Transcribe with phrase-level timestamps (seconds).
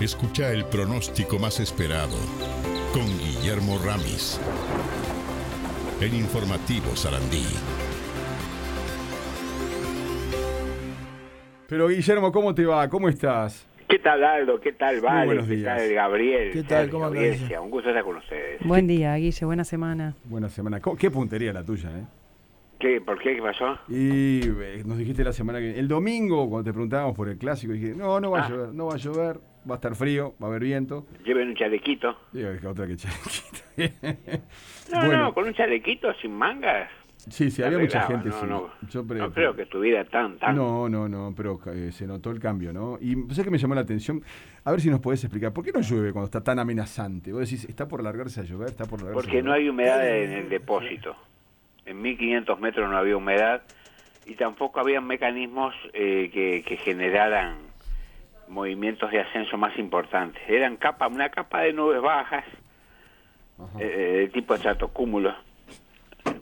[0.00, 2.16] Escucha el pronóstico más esperado
[2.92, 4.38] con Guillermo Ramis.
[6.00, 7.44] El informativo Sarandí.
[11.68, 12.88] Pero Guillermo, ¿cómo te va?
[12.88, 13.66] ¿Cómo estás?
[13.88, 14.60] ¿Qué tal Aldo?
[14.60, 15.26] ¿Qué tal Vale?
[15.26, 15.76] buenos ¿Qué días.
[15.78, 16.52] tal Gabriel?
[16.52, 16.90] ¿Qué tal?
[16.90, 17.04] ¿Cómo?
[17.06, 17.60] Audiencia?
[17.60, 18.60] Un gusto estar con ustedes.
[18.66, 20.14] Buen día, Guille, buena semana.
[20.24, 20.80] Buena semana.
[20.80, 22.04] ¿Cómo- Qué puntería la tuya, ¿eh?
[22.78, 23.00] ¿Qué?
[23.00, 23.34] ¿Por qué?
[23.36, 23.78] ¿Qué pasó?
[23.88, 27.72] Y eh, nos dijiste la semana que el domingo cuando te preguntábamos por el clásico
[27.72, 28.50] dije, "No, no va a Ah.
[28.50, 31.54] llover, no va a llover, va a estar frío, va a haber viento." Lleven un
[31.54, 32.16] chalequito.
[32.66, 33.58] Otra que chalequito.
[34.92, 35.22] No, Bueno.
[35.24, 36.88] no, con un chalequito sin mangas.
[37.28, 38.46] Sí, sí, había mucha gente, no, sí.
[38.46, 40.54] No, Yo no creo que estuviera tan, tan...
[40.54, 42.98] No, no, no, pero eh, se notó el cambio, ¿no?
[43.00, 44.22] Y sé que me llamó la atención.
[44.64, 47.32] A ver si nos podés explicar, ¿por qué no llueve cuando está tan amenazante?
[47.32, 48.68] Vos decís, ¿está por largarse a llover?
[48.68, 51.16] ¿Está por largarse a Porque no hay humedad en el depósito.
[51.84, 53.62] En 1500 metros no había humedad
[54.24, 57.56] y tampoco había mecanismos eh, que, que generaran
[58.48, 60.42] movimientos de ascenso más importantes.
[60.48, 62.44] Eran capa, una capa de nubes bajas,
[63.58, 63.78] Ajá.
[63.80, 63.86] eh,
[64.20, 65.34] de tipo estratocúmulo.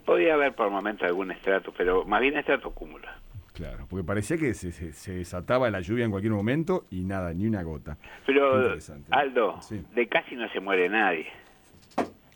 [0.05, 3.07] Podía haber por momentos algún estrato, pero más bien estratocúmulo.
[3.53, 7.33] Claro, porque parecía que se, se- se desataba la lluvia en cualquier momento y nada,
[7.33, 7.97] ni una gota.
[8.27, 8.75] Pero.
[9.11, 9.81] Aldo, Sí.
[9.95, 11.27] de casi no se muere nadie.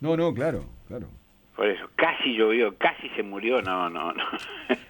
[0.00, 1.08] No, no, claro, claro.
[1.56, 4.24] Por eso, casi llovió, casi se murió, no, no, no.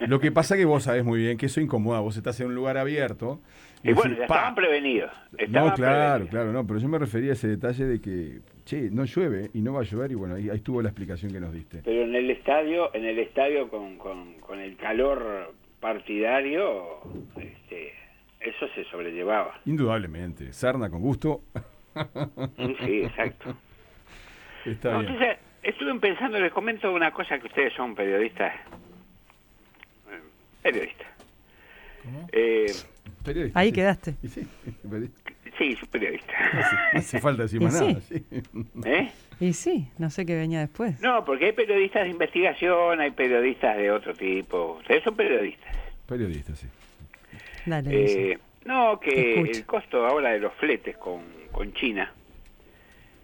[0.00, 2.00] Lo que pasa que vos sabés muy bien que eso incomoda.
[2.00, 3.40] Vos estás en un lugar abierto.
[3.82, 5.10] Y bueno, ya estaban prevenidos.
[5.48, 6.28] No, claro, prevenidos.
[6.30, 9.60] claro, no, pero yo me refería a ese detalle de que, che, no llueve y
[9.60, 11.82] no va a llover y bueno, ahí, ahí estuvo la explicación que nos diste.
[11.84, 17.00] Pero en el estadio, en el estadio con, con, con el calor partidario,
[17.36, 17.92] este,
[18.40, 19.60] eso se sobrellevaba.
[19.64, 21.42] Indudablemente, sarna con gusto.
[22.56, 23.56] Sí, sí, exacto.
[24.64, 25.12] Está No, bien.
[25.12, 28.52] entonces, estuve pensando, les comento una cosa que ustedes son periodistas.
[30.10, 30.20] eh,
[30.62, 31.06] Periodistas.
[32.32, 32.66] Eh,
[33.28, 33.72] Periodista, Ahí sí.
[33.74, 34.14] quedaste.
[34.22, 34.46] Y sí,
[34.90, 35.30] periodista.
[35.58, 36.32] sí, soy periodista.
[36.52, 37.86] No hace, no hace falta decir Y más sí.
[37.86, 38.00] nada.
[38.00, 38.24] sí.
[38.84, 39.08] ¿Eh?
[39.40, 41.00] Y sí, no sé qué venía después.
[41.00, 44.78] No, porque hay periodistas de investigación, hay periodistas de otro tipo.
[44.80, 45.72] Ustedes son periodistas.
[46.06, 46.66] Periodista, sí.
[47.66, 48.32] Dale.
[48.32, 49.58] Eh, no, que escucho.
[49.60, 51.20] el costo ahora de los fletes con,
[51.52, 52.12] con China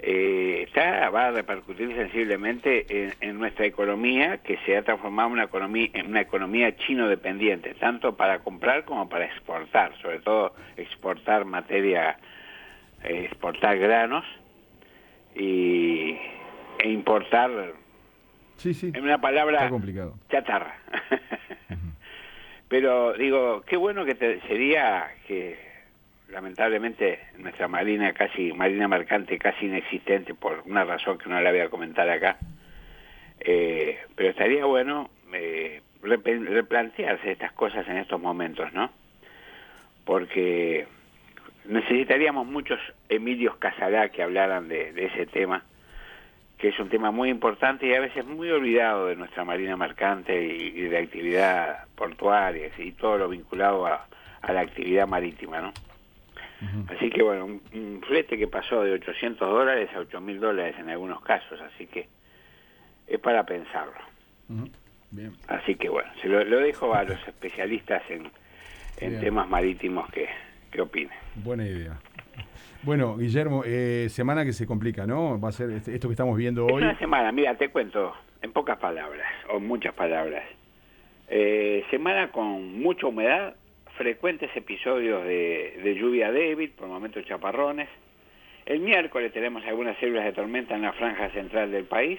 [0.07, 5.33] eh, está, va a repercutir sensiblemente en, en nuestra economía, que se ha transformado en
[5.35, 10.55] una economía, en una economía chino dependiente, tanto para comprar como para exportar, sobre todo
[10.77, 12.19] exportar materia,
[13.03, 14.25] eh, exportar granos
[15.35, 16.17] y,
[16.79, 17.51] e importar,
[18.57, 18.93] Sí, sí.
[18.95, 20.15] en una palabra, complicado.
[20.31, 20.77] chatarra.
[22.69, 25.57] Pero digo, qué bueno que te- sería que
[26.29, 31.61] lamentablemente nuestra marina casi marina mercante casi inexistente por una razón que no la voy
[31.61, 32.39] a comentar acá.
[33.41, 38.91] Eh, pero estaría bueno eh, replantearse estas cosas en estos momentos, ¿no?
[40.05, 40.87] Porque
[41.67, 45.65] necesitaríamos muchos Emilios Casalá que hablaran de, ese tema
[46.59, 50.47] que es un tema muy importante y a veces muy olvidado de nuestra marina mercante
[50.47, 54.07] y, y de actividad portuaria y todo lo vinculado a,
[54.41, 55.73] a la actividad marítima, ¿no?
[56.89, 60.75] Así que bueno, un, un flete que pasó de 800 dólares a 8 mil dólares
[60.79, 62.09] en algunos casos, así que
[63.07, 63.93] es para pensarlo.
[65.11, 65.33] Bien.
[65.49, 68.31] Así que bueno, se lo, lo dejo a los especialistas en,
[68.99, 70.27] en temas marítimos que,
[70.71, 71.17] que opinen.
[71.37, 71.99] Buena idea.
[72.83, 75.41] Bueno, Guillermo, eh, semana que se complica, ¿no?
[75.41, 76.83] Va a ser este- esto que estamos viendo Es hoy.
[76.83, 80.45] una semana, mira, te cuento en pocas palabras, o muchas palabras.
[81.29, 83.55] Eh, semana con mucha humedad,
[83.97, 87.89] frecuentes episodios de, de lluvia débil, por momentos chaparrones.
[88.67, 92.19] El miércoles tenemos algunas células de tormenta en la franja central del país.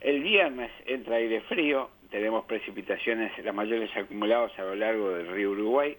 [0.00, 5.50] El viernes entra aire frío, tenemos precipitaciones, las mayores acumulados a lo largo del río
[5.52, 5.96] Uruguay.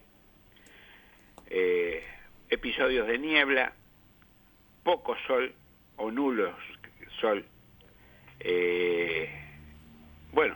[1.50, 2.04] Eh,
[2.50, 3.74] episodios de niebla,
[4.84, 5.54] poco sol
[5.98, 6.54] o nulos
[7.22, 7.44] sol.
[8.40, 9.30] Eh,
[10.32, 10.56] bueno,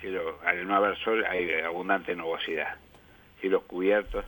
[0.00, 2.76] cielo- al no haber sol hay abundante nubosidad,
[3.40, 4.24] cielos cubiertos.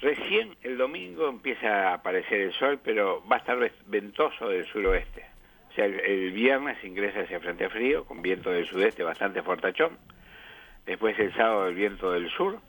[0.00, 5.24] Recién el domingo empieza a aparecer el sol, pero va a estar ventoso del suroeste.
[5.70, 9.98] O sea, el, viernes ingresa ese frente frío con viento del sudeste bastante fortachón.
[10.86, 12.60] Después el sábado el viento del sur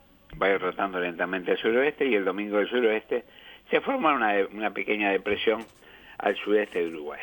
[0.42, 3.24] va a ir rotando lentamente al suroeste y el domingo del suroeste
[3.70, 5.66] se forma una, una pequeña depresión
[6.18, 7.22] al sudeste de Uruguay.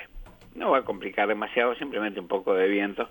[0.54, 3.08] No va a complicar demasiado, simplemente un poco de viento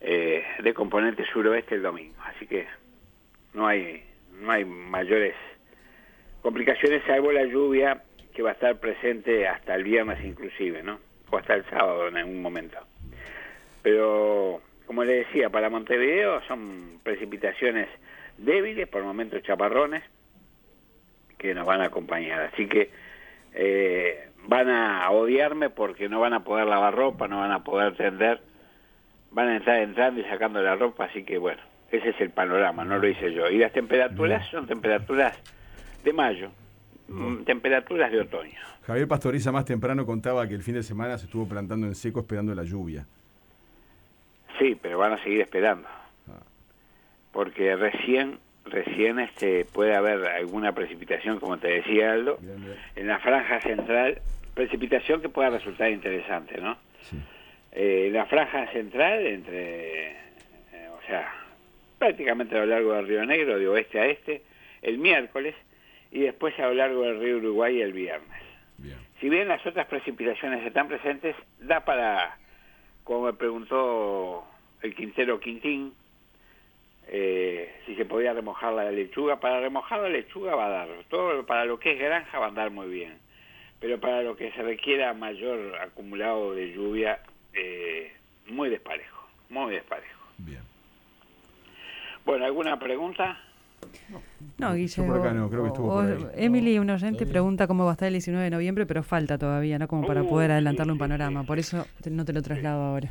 [0.00, 2.14] eh, de componente suroeste el domingo.
[2.24, 2.66] Así que
[3.54, 4.02] no hay,
[4.40, 5.34] no hay mayores
[6.42, 8.02] complicaciones salvo la lluvia
[8.34, 10.98] que va a estar presente hasta el viernes inclusive, ¿no?
[11.30, 12.78] O hasta el sábado en algún momento.
[13.82, 17.88] Pero, como le decía, para Montevideo son precipitaciones
[18.38, 20.02] débiles, por momentos chaparrones,
[21.38, 22.40] que nos van a acompañar.
[22.52, 22.90] Así que
[23.54, 27.96] eh, van a odiarme porque no van a poder lavar ropa, no van a poder
[27.96, 28.40] tender,
[29.30, 32.84] van a estar entrando y sacando la ropa, así que bueno, ese es el panorama,
[32.84, 33.48] no lo hice yo.
[33.48, 35.38] Y las temperaturas son temperaturas
[36.04, 36.50] de mayo,
[37.08, 38.58] mm, temperaturas de otoño.
[38.86, 42.20] Javier Pastoriza más temprano contaba que el fin de semana se estuvo plantando en seco
[42.20, 43.06] esperando la lluvia.
[44.58, 45.88] Sí, pero van a seguir esperando.
[46.28, 46.42] Ah.
[47.32, 52.38] Porque recién recién este puede haber alguna precipitación, como te decía Aldo,
[52.96, 54.20] en la franja central,
[54.54, 56.76] precipitación que pueda resultar interesante, ¿no?
[57.72, 61.32] Eh, en la franja central, entre, eh, o sea,
[62.00, 64.42] prácticamente a lo largo del Río Negro, de oeste a este,
[64.80, 65.54] el miércoles,
[66.10, 68.40] y después a lo largo del río Uruguay el viernes.
[69.20, 72.38] Si bien las otras precipitaciones están presentes, da para,
[73.04, 74.46] como me preguntó
[74.80, 75.92] el Quintero Quintín,
[77.06, 79.38] eh, si se podía remojar la lechuga.
[79.38, 82.48] Para remojar la lechuga va a dar, todo para lo que es granja va a
[82.48, 83.18] andar muy bien,
[83.78, 87.20] pero para lo que se requiera mayor acumulado de lluvia,
[87.52, 88.10] eh,
[88.46, 90.18] muy desparejo, muy desparejo.
[90.38, 90.69] Bien.
[92.30, 93.36] Bueno, ¿alguna pregunta?
[94.56, 95.20] No, Guillermo.
[96.36, 99.80] Emily, un oyente, pregunta cómo va a estar el 19 de noviembre, pero falta todavía,
[99.80, 99.88] ¿no?
[99.88, 101.42] Como para uh, poder adelantarle un panorama.
[101.42, 103.10] Por eso no te lo traslado ahora.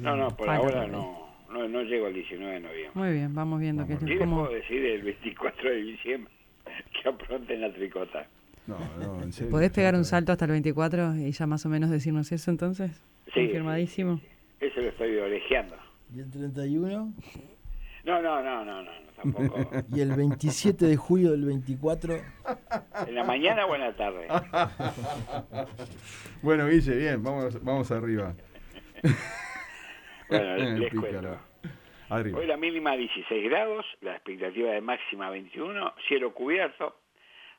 [0.00, 2.90] No, no, por ahora no, no, no llego al 19 de noviembre.
[2.94, 6.32] Muy bien, vamos viendo que es puedo decir el 24 de diciembre
[7.02, 8.26] que apronten la tricota.
[8.66, 9.52] No, no, en serio.
[9.52, 13.00] ¿Podés pegar un salto hasta el 24 y ya más o menos decirnos eso entonces?
[13.26, 13.42] Sí.
[13.42, 14.20] Confirmadísimo.
[14.58, 15.76] Eso lo estoy orejeando.
[16.12, 17.12] ¿Y el 31?
[18.04, 19.70] No, no, no, no, no, tampoco.
[19.94, 22.14] ¿Y el 27 de julio del 24?
[23.06, 24.28] ¿En la mañana o en la tarde?
[26.42, 28.34] bueno, Guille, bien, vamos, vamos arriba.
[30.28, 31.38] bueno, les cuento.
[32.10, 36.96] Hoy la mínima 16 grados, la expectativa de máxima 21, cielo cubierto,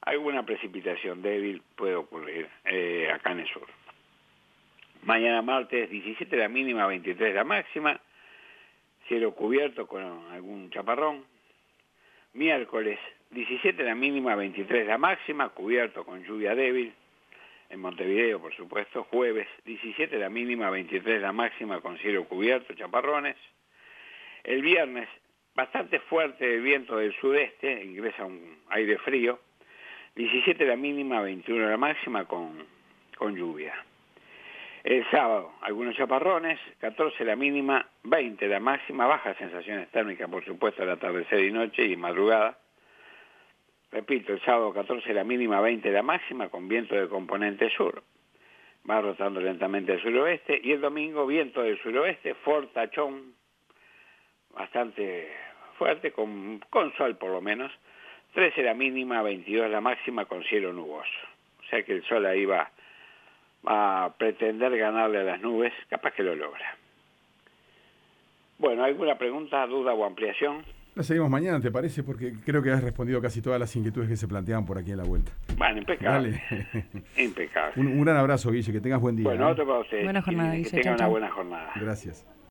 [0.02, 3.68] alguna precipitación débil puede ocurrir eh, acá en el sur.
[5.02, 8.00] Mañana martes 17 la mínima, 23 la máxima,
[9.08, 11.26] cielo cubierto con algún chaparrón.
[12.34, 13.00] Miércoles
[13.32, 16.94] 17 la mínima, 23 la máxima, cubierto con lluvia débil.
[17.70, 19.04] En Montevideo, por supuesto.
[19.06, 23.36] Jueves 17 la mínima, 23 la máxima, con cielo cubierto, chaparrones.
[24.44, 25.10] El viernes
[25.56, 29.40] bastante fuerte el viento del sudeste, ingresa un aire frío.
[30.16, 32.66] 17 la mínima, 21 la máxima, con,
[33.18, 33.85] con lluvia.
[34.86, 40.84] El sábado, algunos chaparrones, 14 la mínima, 20 la máxima, bajas sensaciones térmicas, por supuesto,
[40.84, 42.60] al atardecer y noche y madrugada.
[43.92, 48.04] Repito, el sábado 14 la mínima, 20 la máxima, con viento de componente sur.
[48.88, 50.62] Va rotando lentamente al suroeste.
[50.64, 53.34] Y el domingo, viento del suroeste, fortachón,
[54.54, 55.32] bastante
[55.80, 57.72] fuerte, con, con sol por lo menos.
[58.36, 61.10] 13 la mínima, 22 la máxima, con cielo nuboso.
[61.62, 62.70] O sea que el sol ahí va
[63.68, 66.78] a pretender ganarle a las nubes, capaz que lo logra.
[68.58, 70.64] Bueno, ¿alguna pregunta, duda o ampliación?
[70.96, 72.04] La seguimos mañana, ¿te parece?
[72.04, 74.98] Porque creo que has respondido casi todas las inquietudes que se planteaban por aquí en
[74.98, 75.34] la vuelta.
[75.58, 76.42] Bueno, impecable.
[77.18, 77.82] impecable.
[77.82, 79.26] Un, gran abrazo, Guille, que tengas buen día.
[79.26, 79.52] Bueno, ¿eh?
[79.52, 80.06] otro para ustedes.
[80.06, 80.70] Buena jornada, Guille.
[80.70, 81.74] Que tengan una buena jornada.
[81.76, 82.26] Gracias.